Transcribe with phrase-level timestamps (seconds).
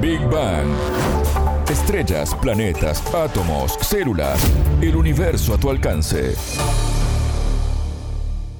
[0.00, 0.66] Big Bang.
[1.68, 4.40] Estrellas, planetas, átomos, células,
[4.80, 6.34] el universo a tu alcance.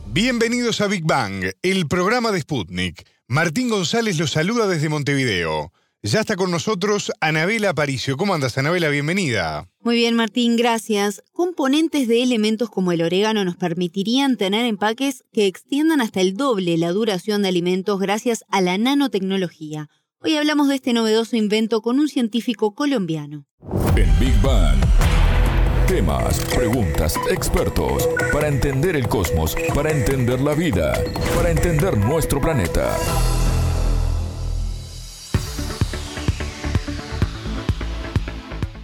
[0.06, 3.06] Bienvenidos a Big Bang, el programa de Sputnik.
[3.26, 5.72] Martín González los saluda desde Montevideo.
[6.02, 8.18] Ya está con nosotros Anabela Aparicio.
[8.18, 8.90] ¿Cómo andas, Anabela?
[8.90, 9.66] Bienvenida.
[9.80, 11.22] Muy bien, Martín, gracias.
[11.32, 16.76] Componentes de elementos como el orégano nos permitirían tener empaques que extiendan hasta el doble
[16.76, 19.88] la duración de alimentos gracias a la nanotecnología.
[20.22, 23.46] Hoy hablamos de este novedoso invento con un científico colombiano.
[23.96, 24.78] En Big Bang.
[25.88, 30.92] Temas, preguntas, expertos, para entender el cosmos, para entender la vida,
[31.34, 32.94] para entender nuestro planeta.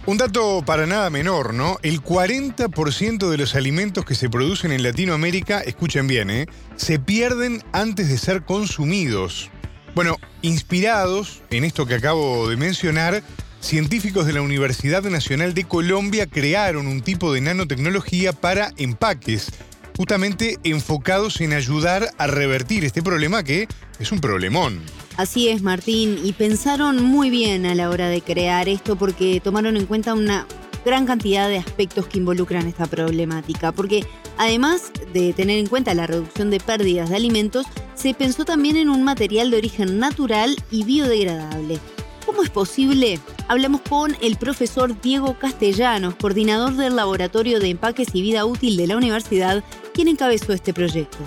[0.07, 1.77] Un dato para nada menor, ¿no?
[1.83, 6.47] El 40% de los alimentos que se producen en Latinoamérica, escuchen bien, ¿eh?
[6.77, 9.51] se pierden antes de ser consumidos.
[9.97, 13.23] Bueno, inspirados en esto que acabo de mencionar,
[13.61, 19.49] científicos de la Universidad Nacional de Colombia crearon un tipo de nanotecnología para empaques,
[19.97, 24.83] justamente enfocados en ayudar a revertir este problema que es un problemón.
[25.15, 29.77] Así es, Martín, y pensaron muy bien a la hora de crear esto porque tomaron
[29.77, 30.45] en cuenta una
[30.85, 34.05] gran cantidad de aspectos que involucran esta problemática, porque
[34.37, 38.89] además de tener en cuenta la reducción de pérdidas de alimentos, se pensó también en
[38.89, 41.79] un material de origen natural y biodegradable.
[42.25, 43.19] ¿Cómo es posible?
[43.47, 48.87] Hablamos con el profesor Diego Castellanos, coordinador del Laboratorio de Empaques y Vida Útil de
[48.87, 51.19] la universidad, quien encabezó este proyecto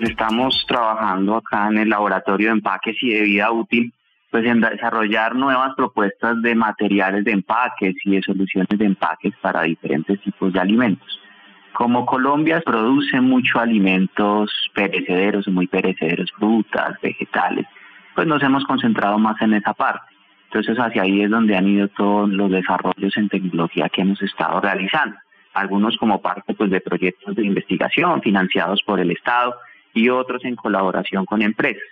[0.00, 3.92] estamos trabajando acá en el laboratorio de empaques y de vida útil,
[4.30, 9.62] pues en desarrollar nuevas propuestas de materiales de empaques y de soluciones de empaques para
[9.62, 11.20] diferentes tipos de alimentos.
[11.72, 17.66] Como Colombia produce mucho alimentos perecederos, muy perecederos, frutas, vegetales,
[18.14, 20.14] pues nos hemos concentrado más en esa parte.
[20.44, 24.60] Entonces hacia ahí es donde han ido todos los desarrollos en tecnología que hemos estado
[24.60, 25.16] realizando.
[25.54, 29.54] Algunos como parte pues, de proyectos de investigación financiados por el Estado
[29.94, 31.82] y otros en colaboración con empresas.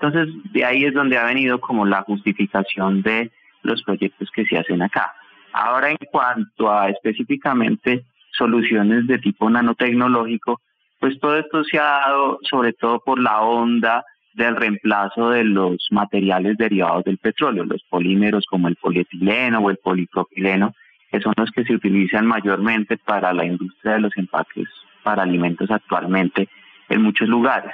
[0.00, 3.30] Entonces, de ahí es donde ha venido como la justificación de
[3.62, 5.14] los proyectos que se hacen acá.
[5.52, 10.60] Ahora, en cuanto a específicamente soluciones de tipo nanotecnológico,
[11.00, 14.04] pues todo esto se ha dado sobre todo por la onda
[14.34, 19.78] del reemplazo de los materiales derivados del petróleo, los polímeros como el polietileno o el
[19.78, 20.74] polipropileno,
[21.10, 24.68] que son los que se utilizan mayormente para la industria de los empaques
[25.02, 26.48] para alimentos actualmente
[26.88, 27.72] en muchos lugares.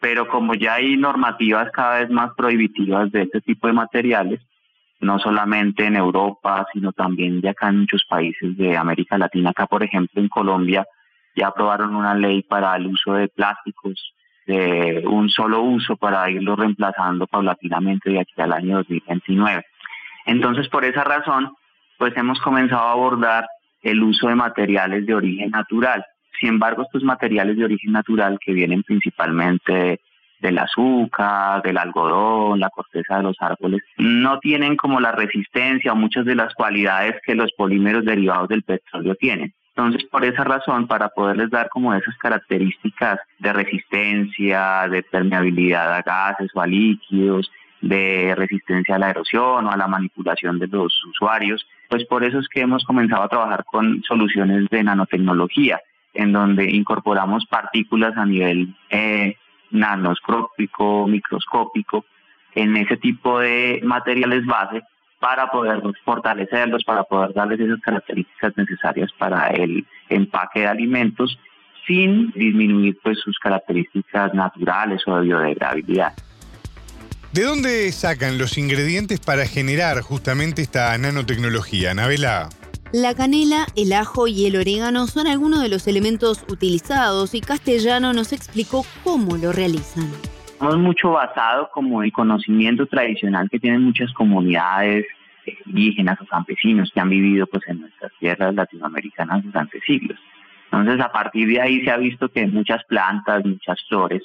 [0.00, 4.40] Pero como ya hay normativas cada vez más prohibitivas de este tipo de materiales,
[5.00, 9.66] no solamente en Europa, sino también de acá en muchos países de América Latina, acá
[9.66, 10.86] por ejemplo en Colombia
[11.36, 14.14] ya aprobaron una ley para el uso de plásticos
[14.46, 19.64] de un solo uso para irlo reemplazando paulatinamente de aquí al año 2029.
[20.26, 21.52] Entonces, por esa razón,
[21.98, 23.46] pues hemos comenzado a abordar
[23.82, 26.04] el uso de materiales de origen natural.
[26.38, 30.00] Sin embargo, estos materiales de origen natural que vienen principalmente
[30.40, 35.96] del azúcar, del algodón, la corteza de los árboles, no tienen como la resistencia o
[35.96, 39.54] muchas de las cualidades que los polímeros derivados del petróleo tienen.
[39.76, 46.02] Entonces, por esa razón, para poderles dar como esas características de resistencia, de permeabilidad a
[46.02, 50.94] gases o a líquidos, de resistencia a la erosión o a la manipulación de los
[51.06, 55.80] usuarios, pues por eso es que hemos comenzado a trabajar con soluciones de nanotecnología
[56.14, 59.36] en donde incorporamos partículas a nivel eh,
[59.70, 62.04] nanoscópico, microscópico,
[62.54, 64.82] en ese tipo de materiales base
[65.18, 71.38] para poder fortalecerlos, para poder darles esas características necesarias para el empaque de alimentos
[71.86, 76.12] sin disminuir pues sus características naturales o de biodegradabilidad.
[77.32, 82.48] ¿De dónde sacan los ingredientes para generar justamente esta nanotecnología, Anabela?
[82.96, 88.12] La canela, el ajo y el orégano son algunos de los elementos utilizados y Castellano
[88.12, 90.04] nos explicó cómo lo realizan.
[90.46, 95.06] Estamos mucho basado como el conocimiento tradicional que tienen muchas comunidades
[95.66, 100.20] indígenas o campesinos que han vivido pues en nuestras tierras latinoamericanas durante siglos.
[100.70, 104.22] Entonces a partir de ahí se ha visto que muchas plantas, muchas flores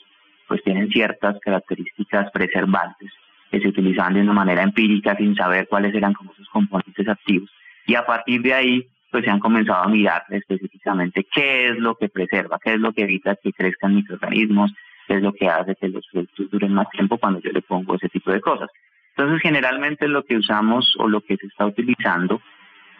[0.48, 3.10] pues tienen ciertas características preservantes
[3.50, 7.50] que se utilizaban de una manera empírica sin saber cuáles eran como sus componentes activos
[7.90, 11.96] y a partir de ahí pues se han comenzado a mirar específicamente qué es lo
[11.96, 14.72] que preserva, qué es lo que evita que crezcan microorganismos,
[15.08, 17.96] qué es lo que hace que los productos duren más tiempo cuando yo le pongo
[17.96, 18.70] ese tipo de cosas.
[19.18, 22.40] Entonces, generalmente lo que usamos o lo que se está utilizando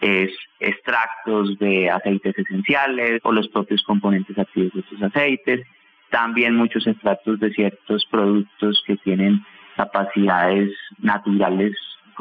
[0.00, 5.64] es extractos de aceites esenciales o los propios componentes activos de estos aceites,
[6.10, 9.44] también muchos extractos de ciertos productos que tienen
[9.76, 11.76] capacidades naturales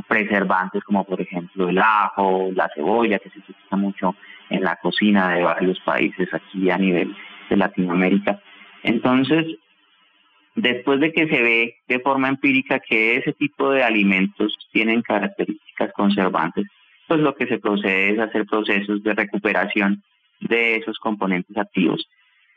[0.09, 4.15] preservantes como por ejemplo el ajo, la cebolla, que se utiliza mucho
[4.49, 7.15] en la cocina de varios países aquí a nivel
[7.49, 8.41] de Latinoamérica.
[8.83, 9.45] Entonces,
[10.55, 15.93] después de que se ve de forma empírica que ese tipo de alimentos tienen características
[15.93, 16.65] conservantes,
[17.07, 20.03] pues lo que se procede es hacer procesos de recuperación
[20.41, 22.07] de esos componentes activos.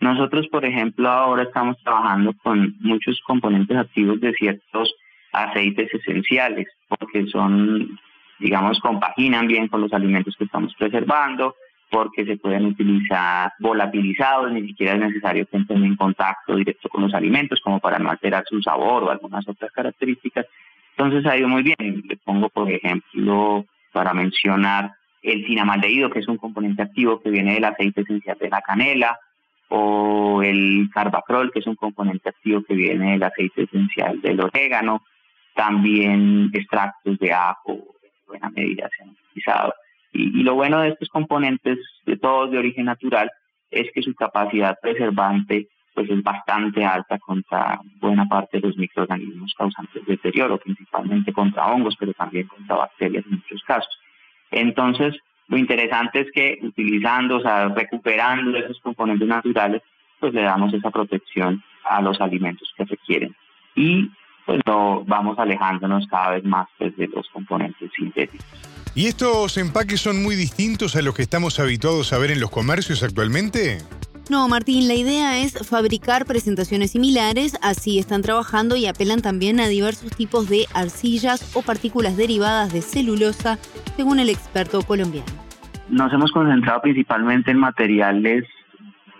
[0.00, 4.94] Nosotros, por ejemplo, ahora estamos trabajando con muchos componentes activos de ciertos
[5.32, 6.66] aceites esenciales,
[7.12, 7.98] porque son,
[8.38, 11.56] digamos, compaginan bien con los alimentos que estamos preservando,
[11.90, 17.02] porque se pueden utilizar volatilizados, ni siquiera es necesario que entren en contacto directo con
[17.02, 20.46] los alimentos, como para no alterar su sabor o algunas otras características.
[20.96, 22.02] Entonces ha ido muy bien.
[22.08, 24.92] Le pongo, por ejemplo, para mencionar
[25.22, 29.18] el cinamaldehído, que es un componente activo que viene del aceite esencial de la canela,
[29.68, 35.02] o el carbacrol, que es un componente activo que viene del aceite esencial del orégano,
[35.54, 39.74] también extractos de ajo, en buena medida se han utilizado.
[40.12, 43.30] Y, lo bueno de estos componentes, de todos de origen natural,
[43.70, 49.54] es que su capacidad preservante pues es bastante alta contra buena parte de los microorganismos
[49.56, 53.98] causantes de deterioro, principalmente contra hongos, pero también contra bacterias en muchos casos.
[54.50, 55.14] Entonces,
[55.48, 59.82] lo interesante es que utilizando, o sea, recuperando esos componentes naturales,
[60.18, 63.34] pues le damos esa protección a los alimentos que requieren.
[63.74, 64.10] Y
[64.46, 68.46] pues no, vamos alejándonos cada vez más pues, de los componentes sintéticos.
[68.94, 72.50] ¿Y estos empaques son muy distintos a los que estamos habituados a ver en los
[72.50, 73.78] comercios actualmente?
[74.30, 79.66] No, Martín, la idea es fabricar presentaciones similares, así están trabajando y apelan también a
[79.66, 83.58] diversos tipos de arcillas o partículas derivadas de celulosa,
[83.96, 85.26] según el experto colombiano.
[85.88, 88.44] Nos hemos concentrado principalmente en materiales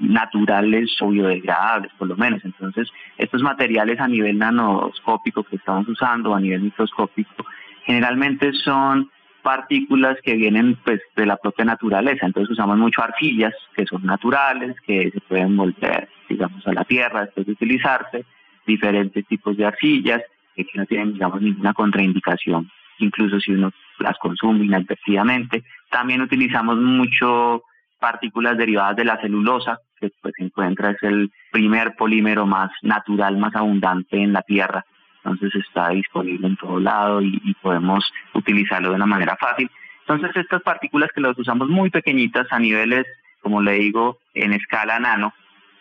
[0.03, 2.45] naturales o biodegradables, por lo menos.
[2.45, 2.89] Entonces,
[3.23, 7.45] estos materiales a nivel nanoscópico que estamos usando, a nivel microscópico,
[7.85, 9.11] generalmente son
[9.43, 12.27] partículas que vienen pues de la propia naturaleza.
[12.27, 17.23] Entonces usamos mucho arcillas que son naturales, que se pueden volver, digamos, a la tierra
[17.23, 18.25] después de utilizarse,
[18.67, 20.23] diferentes tipos de arcillas
[20.55, 25.65] que no tienen, digamos, ninguna contraindicación, incluso si uno las consume inadvertidamente.
[25.91, 27.63] También utilizamos mucho
[27.99, 29.79] partículas derivadas de la celulosa,
[30.09, 34.85] que pues se encuentra es el primer polímero más natural, más abundante en la tierra
[35.25, 38.05] entonces está disponible en todo lado y, podemos
[38.35, 39.71] utilizarlo de una manera fácil.
[40.01, 43.07] Entonces estas partículas que las usamos muy pequeñitas a niveles,
[43.41, 45.33] como le digo, en escala nano,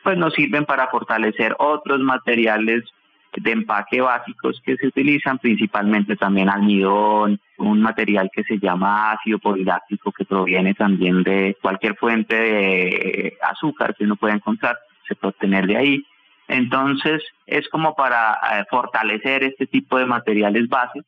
[0.03, 2.83] pues nos sirven para fortalecer otros materiales
[3.37, 9.39] de empaque básicos que se utilizan, principalmente también almidón, un material que se llama ácido
[9.39, 15.29] poliláctico que proviene también de cualquier fuente de azúcar que uno puede encontrar, se puede
[15.29, 16.05] obtener de ahí.
[16.47, 21.07] Entonces, es como para eh, fortalecer este tipo de materiales básicos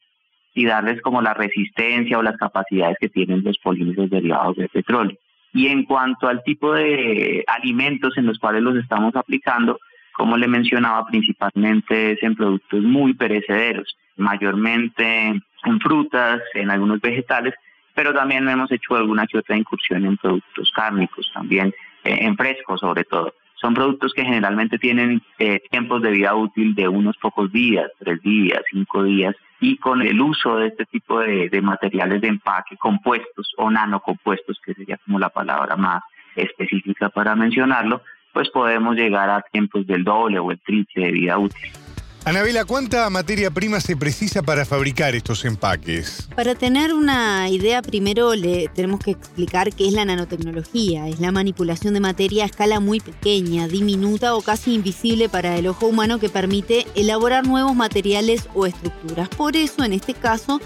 [0.53, 5.17] y darles como la resistencia o las capacidades que tienen los polímeros derivados del petróleo.
[5.53, 9.79] Y en cuanto al tipo de alimentos en los cuales los estamos aplicando,
[10.13, 15.27] como le mencionaba, principalmente es en productos muy perecederos, mayormente
[15.65, 17.53] en frutas, en algunos vegetales,
[17.93, 21.73] pero también hemos hecho alguna que otra incursión en productos cárnicos, también
[22.03, 23.33] eh, en frescos sobre todo.
[23.55, 28.21] Son productos que generalmente tienen eh, tiempos de vida útil de unos pocos días, tres
[28.21, 32.75] días, cinco días, y con el uso de este tipo de, de materiales de empaque
[32.75, 36.03] compuestos o nanocompuestos, que sería como la palabra más
[36.35, 38.01] específica para mencionarlo,
[38.33, 41.71] pues podemos llegar a tiempos del doble o el triple de vida útil.
[42.25, 46.29] Anabela, ¿cuánta materia prima se precisa para fabricar estos empaques?
[46.33, 51.09] Para tener una idea, primero le tenemos que explicar qué es la nanotecnología.
[51.09, 55.67] Es la manipulación de materia a escala muy pequeña, diminuta o casi invisible para el
[55.67, 59.27] ojo humano que permite elaborar nuevos materiales o estructuras.
[59.27, 60.61] Por eso, en este caso,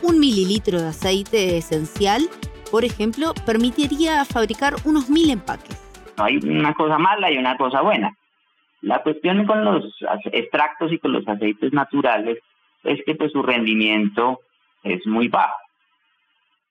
[0.00, 2.26] un mililitro de aceite esencial,
[2.70, 5.81] por ejemplo, permitiría fabricar unos mil empaques.
[6.16, 8.16] Hay una cosa mala y una cosa buena.
[8.80, 9.94] La cuestión con los
[10.32, 12.38] extractos y con los aceites naturales
[12.84, 14.40] es que pues, su rendimiento
[14.82, 15.56] es muy bajo,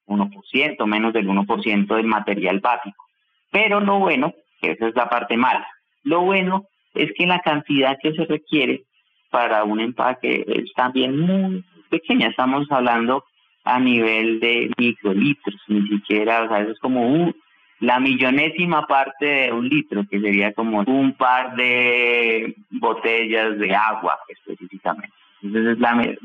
[0.07, 3.05] 1%, menos del 1% del material básico.
[3.49, 5.67] Pero lo bueno, que esa es la parte mala,
[6.03, 8.83] lo bueno es que la cantidad que se requiere
[9.29, 12.27] para un empaque es también muy pequeña.
[12.27, 13.23] Estamos hablando
[13.63, 17.35] a nivel de microlitros, ni siquiera, o sea, eso es como un,
[17.81, 24.19] la millonésima parte de un litro, que sería como un par de botellas de agua
[24.29, 25.13] específicamente.
[25.41, 26.15] Entonces, la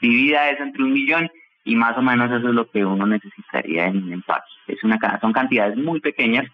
[0.00, 1.30] dividida es entre un millón
[1.64, 4.50] y más o menos eso es lo que uno necesitaría en un empaque.
[4.66, 6.46] Es una, son cantidades muy pequeñas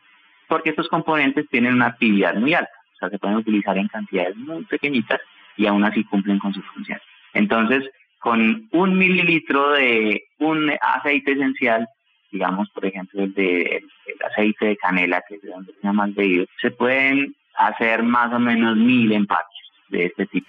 [0.46, 4.36] porque estos componentes tienen una actividad muy alta, o sea, se pueden utilizar en cantidades
[4.36, 5.20] muy pequeñitas
[5.56, 6.98] y aún así cumplen con su función.
[7.32, 11.88] Entonces, con un mililitro de un aceite esencial,
[12.34, 13.84] digamos, por ejemplo, el de
[14.28, 18.40] aceite de canela, que es de donde se llama el se pueden hacer más o
[18.40, 19.46] menos mil empaques
[19.88, 20.48] de este tipo.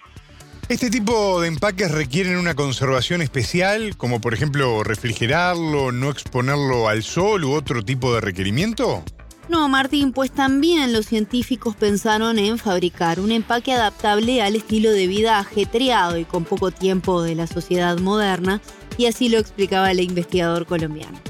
[0.68, 7.04] ¿Este tipo de empaques requieren una conservación especial, como por ejemplo refrigerarlo, no exponerlo al
[7.04, 9.04] sol u otro tipo de requerimiento?
[9.48, 15.06] No, Martín, pues también los científicos pensaron en fabricar un empaque adaptable al estilo de
[15.06, 18.60] vida ajetreado y con poco tiempo de la sociedad moderna,
[18.98, 21.20] y así lo explicaba el investigador colombiano.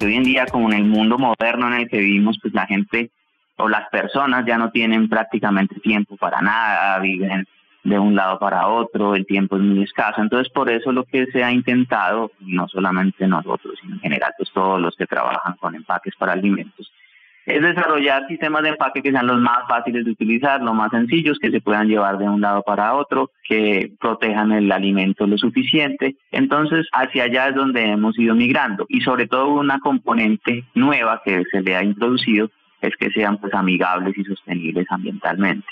[0.00, 3.10] Hoy en día, como en el mundo moderno en el que vivimos, pues la gente
[3.56, 7.46] o las personas ya no tienen prácticamente tiempo para nada, viven
[7.84, 10.20] de un lado para otro, el tiempo es muy escaso.
[10.20, 14.50] Entonces, por eso lo que se ha intentado, no solamente nosotros, sino en general, pues
[14.52, 16.90] todos los que trabajan con empaques para alimentos,
[17.46, 21.38] es desarrollar sistemas de empaque que sean los más fáciles de utilizar, los más sencillos,
[21.38, 26.16] que se puedan llevar de un lado para otro, que protejan el alimento lo suficiente.
[26.30, 31.42] Entonces, hacia allá es donde hemos ido migrando y sobre todo una componente nueva que
[31.50, 35.66] se le ha introducido es que sean pues amigables y sostenibles ambientalmente.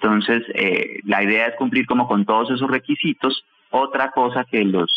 [0.00, 3.44] Entonces, eh, la idea es cumplir como con todos esos requisitos.
[3.70, 4.90] Otra cosa que los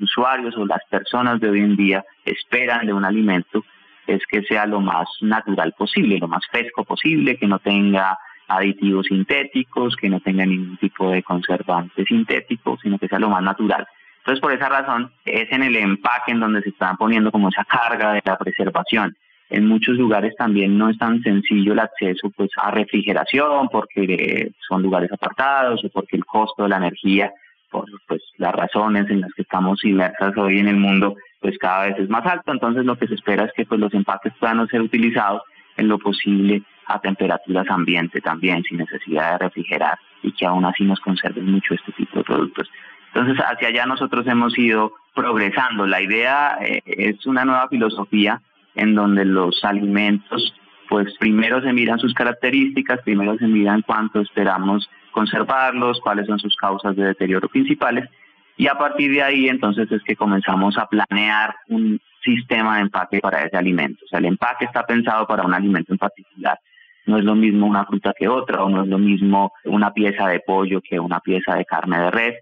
[0.00, 3.64] usuarios o las personas de hoy en día esperan de un alimento
[4.06, 9.06] es que sea lo más natural posible, lo más fresco posible, que no tenga aditivos
[9.06, 13.86] sintéticos, que no tenga ningún tipo de conservante sintético, sino que sea lo más natural.
[14.18, 17.64] Entonces, por esa razón, es en el empaque en donde se está poniendo como esa
[17.64, 19.16] carga de la preservación.
[19.48, 24.82] En muchos lugares también no es tan sencillo el acceso pues, a refrigeración porque son
[24.82, 27.32] lugares apartados o porque el costo de la energía,
[27.70, 31.14] por pues, las razones en las que estamos inmersas hoy en el mundo,
[31.46, 32.50] pues cada vez es más alto.
[32.50, 35.42] Entonces lo que se espera es que pues, los empaques puedan ser utilizados
[35.76, 40.82] en lo posible a temperaturas ambiente también, sin necesidad de refrigerar y que aún así
[40.82, 42.68] nos conserven mucho este tipo de productos.
[43.14, 45.86] Entonces, hacia allá nosotros hemos ido progresando.
[45.86, 48.42] La idea eh, es una nueva filosofía
[48.74, 50.52] en donde los alimentos,
[50.88, 56.56] pues primero se miran sus características, primero se miran cuánto esperamos conservarlos, cuáles son sus
[56.56, 58.10] causas de deterioro principales,
[58.56, 63.20] y a partir de ahí entonces es que comenzamos a planear un sistema de empaque
[63.20, 64.04] para ese alimento.
[64.04, 66.58] O sea, el empaque está pensado para un alimento en particular.
[67.04, 70.26] No es lo mismo una fruta que otra, o no es lo mismo una pieza
[70.28, 72.34] de pollo que una pieza de carne de res.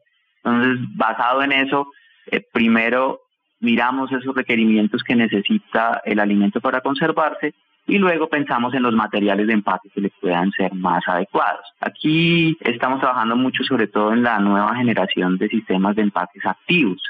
[0.42, 1.88] Entonces, basado en eso,
[2.30, 3.20] eh, primero
[3.60, 7.54] miramos esos requerimientos que necesita el alimento para conservarse
[7.86, 11.66] y luego pensamos en los materiales de empaque que le puedan ser más adecuados.
[11.80, 17.02] Aquí estamos trabajando mucho sobre todo en la nueva generación de sistemas de empaques activos.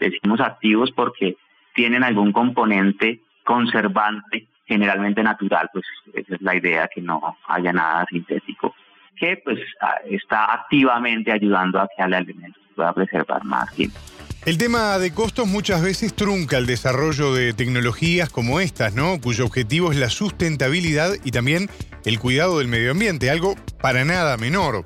[0.00, 1.36] Decimos activos porque
[1.74, 8.04] tienen algún componente conservante, generalmente natural, pues esa es la idea, que no haya nada
[8.10, 8.74] sintético,
[9.16, 9.58] que pues
[10.06, 13.98] está activamente ayudando a que el alimento pueda preservar más tiempo.
[14.44, 19.20] El tema de costos muchas veces trunca el desarrollo de tecnologías como estas, ¿no?
[19.20, 21.70] Cuyo objetivo es la sustentabilidad y también
[22.04, 24.82] el cuidado del medio ambiente, algo para nada menor.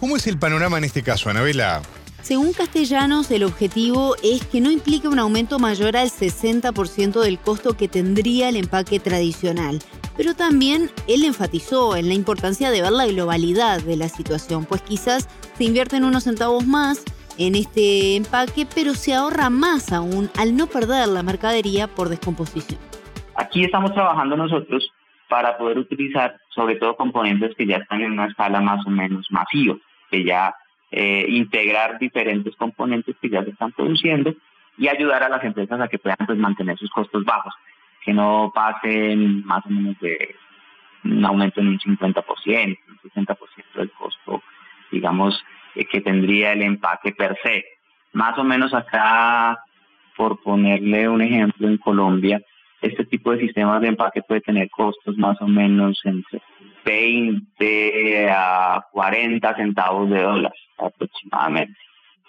[0.00, 1.82] ¿Cómo es el panorama en este caso, Anabela?
[2.20, 7.76] Según Castellanos, el objetivo es que no implique un aumento mayor al 60% del costo
[7.76, 9.80] que tendría el empaque tradicional.
[10.16, 14.82] Pero también él enfatizó en la importancia de ver la globalidad de la situación, pues
[14.82, 17.02] quizás se invierten unos centavos más
[17.38, 22.80] en este empaque, pero se ahorra más aún al no perder la mercadería por descomposición.
[23.36, 24.90] Aquí estamos trabajando nosotros
[25.28, 29.26] para poder utilizar sobre todo componentes que ya están en una escala más o menos
[29.30, 29.76] masiva,
[30.10, 30.54] que ya
[30.90, 34.34] eh, integrar diferentes componentes que ya se están produciendo
[34.78, 37.52] y ayudar a las empresas a que puedan pues, mantener sus costos bajos,
[38.04, 40.36] que no pasen más o menos de
[41.04, 43.36] un aumento en un 50%, un 60%
[43.74, 44.42] del costo,
[44.90, 45.42] digamos,
[45.84, 47.64] que tendría el empaque per se.
[48.12, 49.58] Más o menos acá,
[50.16, 52.40] por ponerle un ejemplo, en Colombia,
[52.80, 56.40] este tipo de sistemas de empaque puede tener costos más o menos entre
[56.84, 61.76] 20 a 40 centavos de dólares aproximadamente.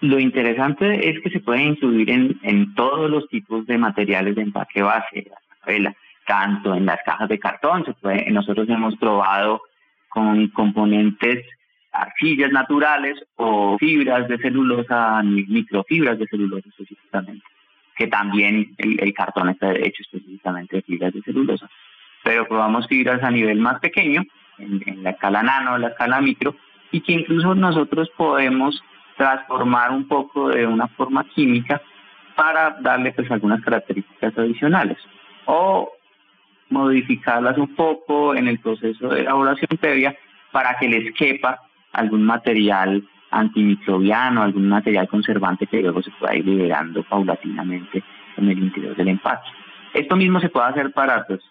[0.02, 4.44] Lo interesante es que se puede incluir en, en todos los tipos de materiales de
[4.44, 5.32] empaque base,
[6.26, 9.62] tanto en las cajas de cartón, se puede, nosotros hemos probado
[10.10, 11.46] con componentes
[11.98, 17.46] arcillas naturales o fibras de celulosa, microfibras de celulosa específicamente,
[17.96, 21.70] que también el, cartón está hecho específicamente de fibras de celulosa.
[22.24, 24.24] Pero probamos fibras a nivel más pequeño,
[24.58, 26.56] en, la escala nano, la escala micro,
[26.92, 28.82] y que incluso nosotros podemos
[29.18, 31.82] transformar un poco de una forma química
[32.36, 34.98] para darle pues algunas características adicionales
[35.46, 35.92] o
[36.70, 40.16] modificarlas un poco en el proceso de elaboración previa
[40.52, 41.60] para que les quepa
[41.94, 48.04] algún material antimicrobiano, algún material conservante que luego se pueda ir liberando paulatinamente
[48.38, 49.50] en el interior del empaque.
[49.94, 51.42] Esto mismo se puede hacer para pues,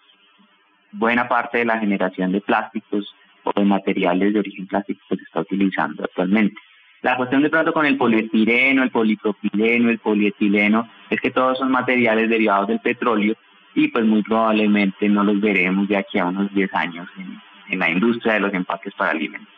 [0.91, 3.13] buena parte de la generación de plásticos
[3.43, 6.55] o de materiales de origen plástico que se está utilizando actualmente.
[7.01, 11.71] La cuestión de pronto con el poliestireno, el polipropileno, el polietileno, es que todos son
[11.71, 13.35] materiales derivados del petróleo
[13.75, 17.89] y pues muy probablemente no los veremos de aquí a unos 10 años en, la
[17.89, 19.53] industria de los empaques para alimentos,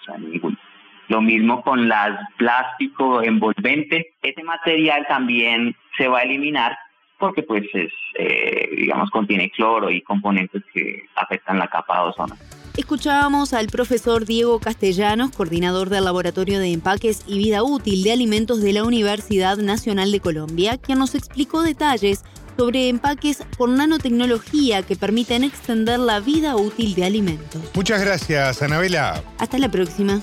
[1.09, 6.77] Lo mismo con las plástico envolvente, ese material también se va a eliminar
[7.19, 12.35] porque pues es, eh, digamos, contiene cloro y componentes que afectan la capa de ozono.
[12.77, 18.61] Escuchábamos al profesor Diego Castellanos, coordinador del Laboratorio de Empaques y Vida Útil de Alimentos
[18.61, 22.23] de la Universidad Nacional de Colombia, quien nos explicó detalles
[22.57, 27.61] sobre empaques con nanotecnología que permiten extender la vida útil de alimentos.
[27.75, 29.23] Muchas gracias, Anabela.
[29.39, 30.21] Hasta la próxima.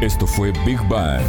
[0.00, 1.22] Esto fue Big Bang